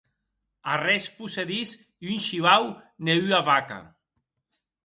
Arrés 0.75 1.09
possedís 1.17 1.75
un 2.13 2.17
shivau 2.29 2.65
ne 3.05 3.15
ua 3.29 3.43
vaca. 3.53 3.81